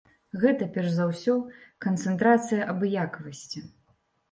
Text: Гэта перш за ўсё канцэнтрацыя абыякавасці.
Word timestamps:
Гэта 0.43 0.67
перш 0.77 0.89
за 0.95 1.05
ўсё 1.09 1.35
канцэнтрацыя 1.87 2.65
абыякавасці. 2.75 3.67